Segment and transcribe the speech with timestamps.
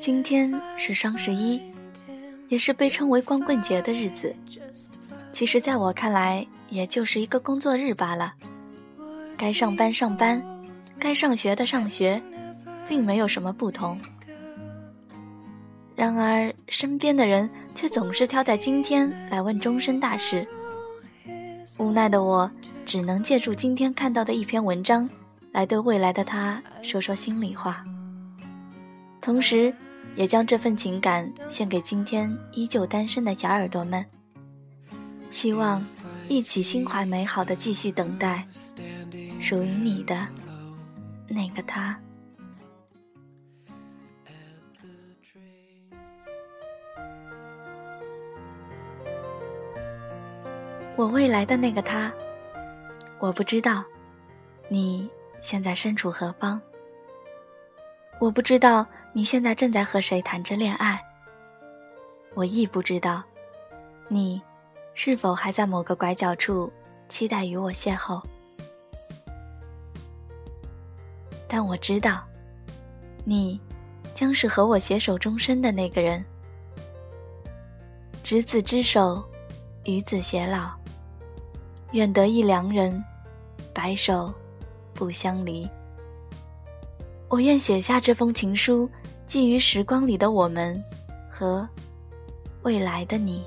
[0.00, 1.60] 今天是双十一，
[2.48, 4.34] 也是被称为光棍节的日子。
[5.30, 8.32] 其实，在我看来，也就是一个工作日罢了。
[9.36, 10.42] 该上班上班，
[10.98, 12.20] 该上学的上学，
[12.88, 14.00] 并没有什么不同。
[15.94, 20.48] 然而，身边的人却总是挑在今天来问终身大事。
[21.78, 22.50] 无奈的我，
[22.86, 25.06] 只能借助今天看到的一篇文章，
[25.52, 27.84] 来对未来的他说说心里话。
[29.20, 29.72] 同时，
[30.16, 34.04] 也将这份情感献给今天依旧单身的小耳朵们。
[35.30, 35.84] 希望
[36.28, 38.46] 一起心怀美好的继续等待，
[39.40, 40.26] 属于你的
[41.28, 41.98] 那个他。
[50.96, 52.12] 我未来的那个他，
[53.18, 53.82] 我不知道，
[54.68, 55.08] 你
[55.40, 56.60] 现在身处何方？
[58.18, 61.00] 我不知道你现在正在和谁谈着恋爱。
[62.34, 63.22] 我亦不知道，
[64.08, 64.40] 你
[64.94, 66.72] 是否还在某个拐角处
[67.08, 68.22] 期待与我邂逅。
[71.48, 72.24] 但我知道，
[73.24, 73.60] 你
[74.14, 76.24] 将是和我携手终身的那个人。
[78.22, 79.24] 执子之手，
[79.84, 80.70] 与子偕老。
[81.90, 83.04] 愿得一良人，
[83.74, 84.32] 白首
[84.94, 85.68] 不相离。
[87.28, 88.88] 我愿写下这封情书，
[89.30, 90.76] 寄于时光里的我们
[91.30, 91.64] 和
[92.62, 93.46] 未来的你。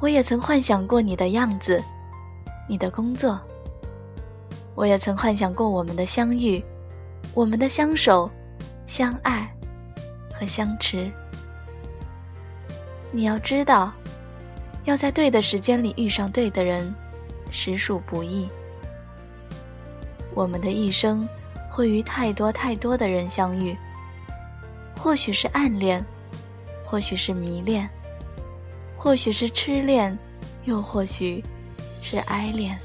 [0.00, 1.78] 我也曾幻想过你的样子，
[2.66, 3.38] 你的工作。
[4.74, 6.64] 我也曾幻想过我们的相遇，
[7.34, 8.30] 我们的相守。
[8.86, 9.46] 相爱
[10.32, 11.12] 和相持，
[13.12, 13.92] 你要知道，
[14.84, 16.94] 要在对的时间里遇上对的人，
[17.50, 18.48] 实属不易。
[20.34, 21.26] 我们的一生
[21.70, 23.76] 会与太多太多的人相遇，
[24.98, 26.04] 或许是暗恋，
[26.84, 27.88] 或许是迷恋，
[28.96, 30.16] 或许是痴恋，
[30.64, 31.42] 又或许
[32.02, 32.78] 是爱恋，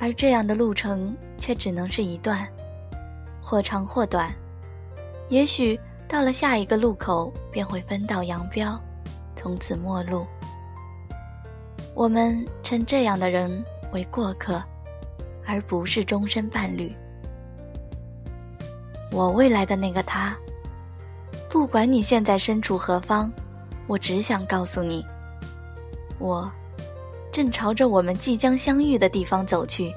[0.00, 2.48] 而这样的路程却只能是一段。
[3.46, 4.34] 或长或短，
[5.28, 5.78] 也许
[6.08, 8.80] 到了下一个路口便会分道扬镳，
[9.44, 10.26] 从此陌路。
[11.94, 13.62] 我们称这样的人
[13.92, 14.64] 为过客，
[15.46, 16.90] 而不是终身伴侣。
[19.12, 20.34] 我未来的那个他，
[21.50, 23.30] 不管你现在身处何方，
[23.86, 25.04] 我只想告诉你，
[26.18, 26.50] 我
[27.30, 29.92] 正朝着我们即将相遇的地方走去。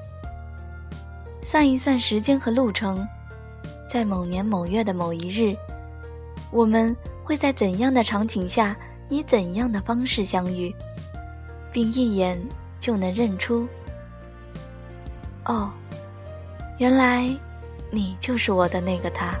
[1.42, 3.02] 算一算时间和路程。
[3.90, 5.56] 在某年某月的某一日，
[6.50, 6.94] 我们
[7.24, 8.76] 会在怎样的场景下，
[9.08, 10.74] 以怎样的方式相遇，
[11.72, 12.40] 并一眼
[12.78, 13.66] 就能认出。
[15.44, 15.70] 哦，
[16.78, 17.28] 原来
[17.90, 19.34] 你就是我的那个他。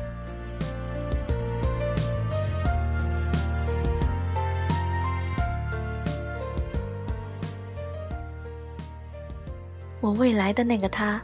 [10.00, 11.20] 我未来的那个他。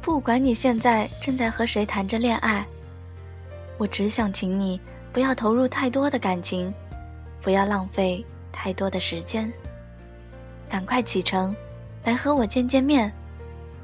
[0.00, 2.64] 不管你现在正在和谁谈着恋爱，
[3.76, 4.80] 我只想请你
[5.12, 6.72] 不要投入太多的感情，
[7.40, 9.52] 不要浪费太多的时间。
[10.68, 11.54] 赶快启程，
[12.04, 13.12] 来和我见见面，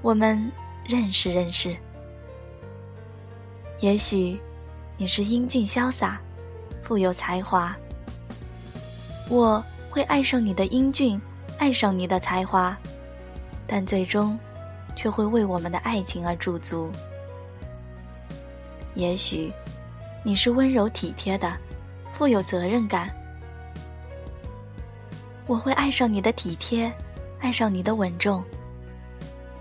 [0.02, 0.50] 我们
[0.86, 1.76] 认识认识。
[3.80, 4.40] 也许
[4.96, 6.20] 你是英俊潇洒，
[6.82, 7.74] 富有才华，
[9.28, 11.20] 我会爱上你的英俊，
[11.58, 12.76] 爱上你的才华，
[13.66, 14.38] 但最终。
[14.96, 16.88] 却会为我们的爱情而驻足。
[18.94, 19.52] 也许，
[20.22, 21.52] 你是温柔体贴的，
[22.12, 23.12] 富有责任感。
[25.46, 26.92] 我会爱上你的体贴，
[27.40, 28.42] 爱上你的稳重，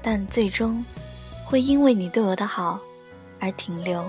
[0.01, 0.83] 但最终，
[1.45, 2.79] 会因为你对我的好，
[3.39, 4.03] 而停留。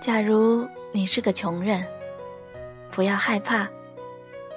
[0.00, 1.86] 假如你是个穷人，
[2.90, 3.68] 不要害怕，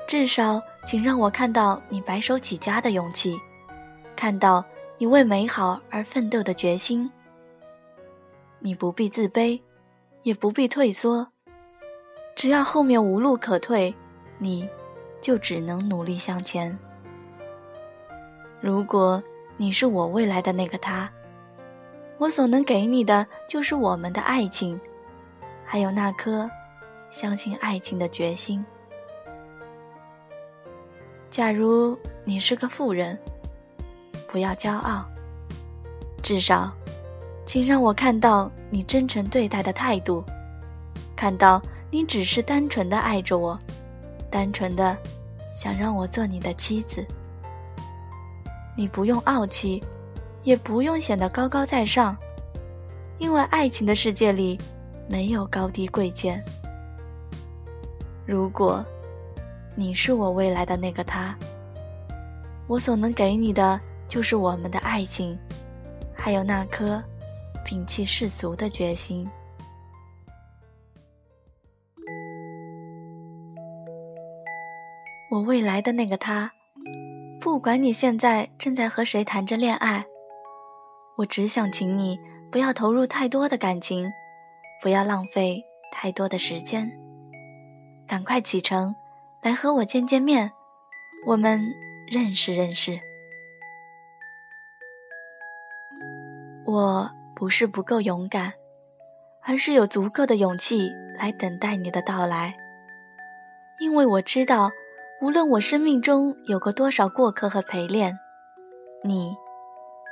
[0.07, 0.61] 至少。
[0.85, 3.41] 请让我看到你白手起家的勇气，
[4.15, 4.63] 看到
[4.99, 7.11] 你为美好而奋斗的决心。
[8.59, 9.59] 你不必自卑，
[10.21, 11.27] 也不必退缩，
[12.35, 13.95] 只要后面无路可退，
[14.37, 14.69] 你
[15.21, 16.77] 就只能努力向前。
[18.59, 19.23] 如果
[19.55, 21.09] 你是我未来的那个他，
[22.17, 24.79] 我所能给你的就是我们的爱情，
[25.63, 26.49] 还有那颗
[27.09, 28.63] 相信爱情的决心。
[31.29, 33.17] 假如你是个富人，
[34.29, 35.05] 不要骄傲。
[36.21, 36.71] 至少，
[37.45, 40.23] 请让我看到你真诚对待的态度，
[41.15, 41.61] 看到
[41.95, 43.57] 你只是单纯的爱着我，
[44.29, 44.97] 单纯的
[45.57, 47.07] 想让我做你的妻子。
[48.75, 49.81] 你不用傲气，
[50.43, 52.13] 也不用显得高高在上，
[53.17, 54.59] 因为爱情的世界里
[55.07, 56.43] 没有高低贵贱。
[58.25, 58.85] 如果
[59.73, 61.33] 你是我未来的那个他，
[62.67, 65.39] 我所能给你的就是我们的爱情，
[66.13, 67.01] 还有那颗
[67.65, 69.25] 摒弃世俗的决心。
[75.35, 76.49] 我未来的那个他，
[77.41, 80.05] 不管你现在正在和谁谈着恋爱，
[81.17, 82.17] 我只想请你
[82.49, 84.09] 不要投入太多的感情，
[84.81, 85.61] 不要浪费
[85.91, 86.89] 太多的时间，
[88.07, 88.95] 赶快启程，
[89.41, 90.49] 来和我见见面，
[91.25, 91.61] 我们
[92.09, 92.97] 认识认识。
[96.65, 98.53] 我不是不够勇敢，
[99.43, 102.55] 而是有足够的勇气来等待你的到来，
[103.81, 104.71] 因为我知道。
[105.25, 108.15] 无论我生命中有过多少过客和陪练，
[109.03, 109.35] 你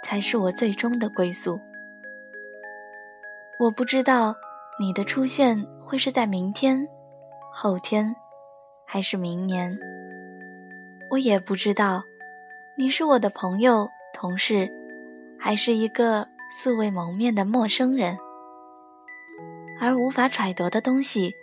[0.04, 1.60] 才是我最终的归宿。
[3.60, 4.36] 我不知道
[4.80, 6.88] 你的出现会是在明天、
[7.51, 8.15] 后天，
[8.88, 9.77] 还是明年。
[11.12, 12.04] 我也不知道
[12.75, 14.68] 你是我的朋友、同事，
[15.39, 16.27] 还是一个
[16.60, 18.18] 素未谋面的陌生人。
[19.80, 21.36] 而无法揣度的东西，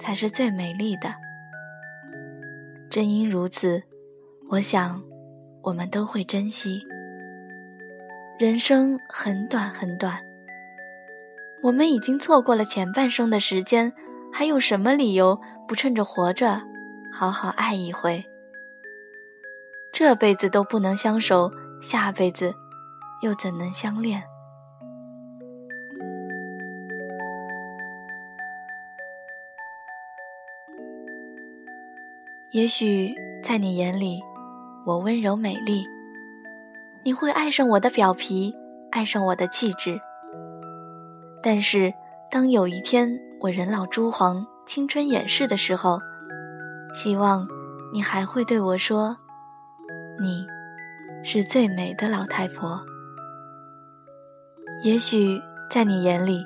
[0.00, 1.12] 才是最美丽的。
[2.90, 3.80] 正因如此，
[4.48, 5.00] 我想，
[5.62, 6.84] 我们都会珍惜。
[8.36, 10.20] 人生很短很短，
[11.62, 13.92] 我们已经错过了前半生的时间，
[14.32, 16.60] 还有什么理由不趁着活着，
[17.12, 18.28] 好好爱一回？
[19.92, 21.48] 这辈子都不能相守，
[21.80, 22.52] 下辈子
[23.22, 24.20] 又怎能相恋？
[32.52, 33.14] 也许
[33.44, 34.20] 在你眼里，
[34.84, 35.86] 我温柔美丽，
[37.04, 38.52] 你会爱上我的表皮，
[38.90, 40.00] 爱上我的气质。
[41.40, 41.94] 但是，
[42.28, 46.00] 当有一天我人老珠黄、青春远逝的时候，
[46.92, 47.46] 希望
[47.92, 49.16] 你还会对我说
[50.20, 50.44] ：“你
[51.22, 52.84] 是最美的老太婆。”
[54.82, 56.44] 也许在你眼里，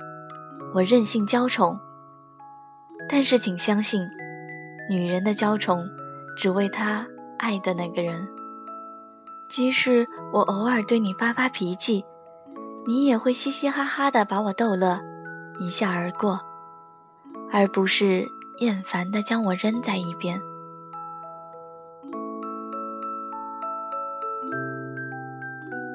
[0.75, 1.81] 我任性娇宠，
[3.09, 4.07] 但是请相信。
[4.89, 5.89] 女人的娇宠，
[6.37, 7.07] 只为她
[7.39, 8.29] 爱的那个人。
[9.49, 12.05] 即使我偶尔对你发发脾气，
[12.87, 15.01] 你也会嘻嘻哈哈的把我逗乐，
[15.59, 16.41] 一笑而过，
[17.53, 18.27] 而不是
[18.59, 20.41] 厌烦的将我扔在一边。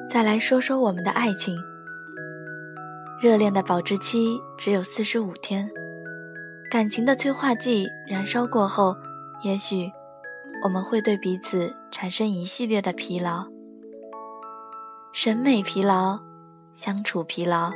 [0.08, 1.56] 再来说说我们的爱情，
[3.20, 5.70] 热恋的保质期只有四十五天。
[6.70, 8.96] 感情的催化剂燃烧过后，
[9.42, 9.90] 也许
[10.62, 13.44] 我们会对彼此产生一系列的疲劳：
[15.12, 16.16] 审美疲劳、
[16.72, 17.72] 相处疲劳，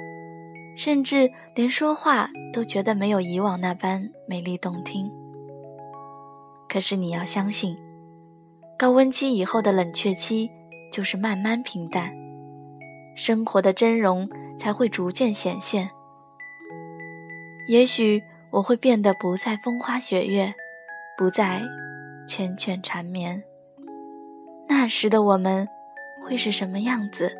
[0.76, 5.10] 甚至连说话都觉得没有以往那般美丽动听。
[6.68, 7.76] 可是你要相信，
[8.78, 10.48] 高温期以后的冷却期
[10.92, 12.12] 就是慢慢平淡，
[13.16, 15.90] 生活的真容才会逐渐显现。
[17.66, 18.22] 也许。
[18.54, 20.54] 我会变得不再风花雪月，
[21.18, 21.60] 不再
[22.28, 23.42] 缱绻缠绵。
[24.68, 25.68] 那时的我们
[26.22, 27.36] 会是什么样子？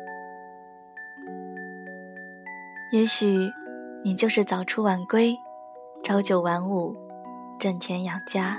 [2.91, 3.49] 也许
[4.03, 5.33] 你就是早出晚归，
[6.03, 6.93] 朝九晚五，
[7.57, 8.57] 挣钱养家；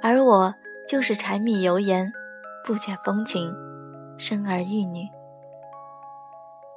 [0.00, 0.54] 而我
[0.88, 2.12] 就是柴米油盐，
[2.64, 3.52] 不解风情，
[4.16, 5.08] 生儿育女。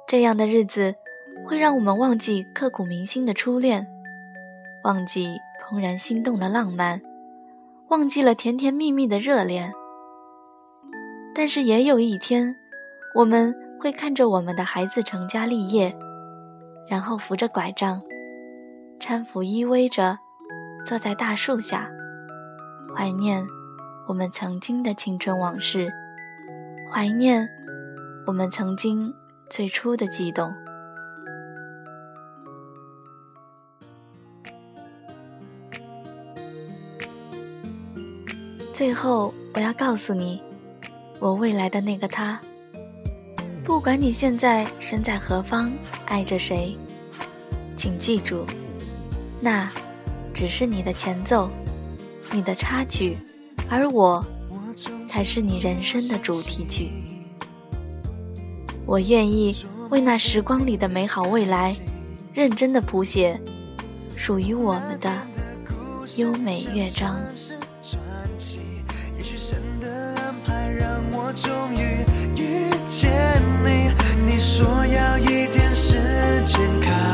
[0.08, 0.96] 这样的日子
[1.46, 3.86] 会让我们忘记刻骨铭心的初恋。
[4.82, 7.00] 忘记怦然心动的浪漫，
[7.88, 9.72] 忘记了甜甜蜜蜜的热恋。
[11.34, 12.56] 但是也有一天，
[13.14, 15.94] 我们会看着我们的孩子成家立业，
[16.88, 18.00] 然后扶着拐杖，
[18.98, 20.18] 搀扶依偎着，
[20.84, 21.90] 坐在大树下，
[22.94, 23.46] 怀念
[24.08, 25.92] 我们曾经的青春往事，
[26.90, 27.46] 怀念
[28.26, 29.12] 我们曾经
[29.48, 30.52] 最初的悸动。
[38.80, 40.40] 最后，我要告诉你，
[41.18, 42.40] 我未来的那个他。
[43.62, 45.70] 不管你现在身在何方，
[46.06, 46.74] 爱着谁，
[47.76, 48.46] 请记住，
[49.38, 49.70] 那
[50.32, 51.50] 只是你的前奏，
[52.32, 53.18] 你的插曲，
[53.68, 54.24] 而我
[55.06, 56.90] 才是你人生的主题曲。
[58.86, 59.54] 我愿意
[59.90, 61.76] 为那时光里的美好未来，
[62.32, 63.38] 认真的谱写
[64.16, 65.14] 属于我们的
[66.16, 67.20] 优美乐章。
[71.32, 72.04] 终于
[72.36, 73.10] 遇见
[73.64, 73.92] 你
[74.26, 75.94] 你说要一点时
[76.44, 77.09] 间看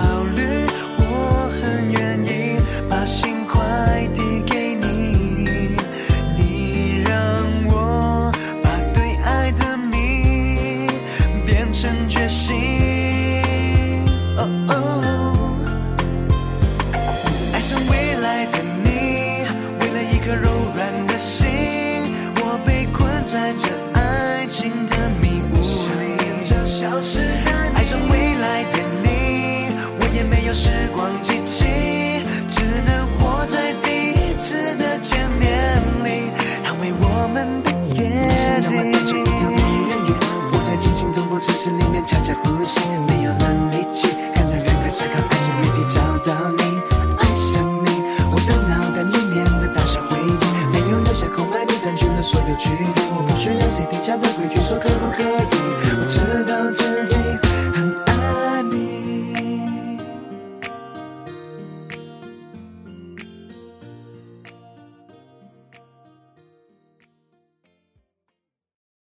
[26.88, 29.66] 爱上未来的你，
[29.98, 31.66] 我也没有时光机器，
[32.48, 35.50] 只能活在第一次的见面
[36.04, 36.30] 里，
[36.62, 38.06] 捍卫我们的约
[38.62, 38.70] 定。
[40.52, 42.78] 我在惊心动魄城市里面悄悄呼吸，
[43.08, 46.62] 没有了力气，看着人海是靠爱情媒体找到你，
[47.18, 47.90] 爱上你，
[48.30, 50.38] 我的脑袋里面的大小回忆，
[50.70, 52.86] 没有留下空白，你占据了所有距离，